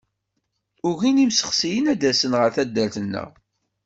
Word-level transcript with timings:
Ugin 0.89 1.21
yimsexsiyen 1.21 1.85
ad 1.91 1.97
d-asen 2.01 2.33
ɣer 2.39 2.49
taddart-nneɣ. 2.55 3.29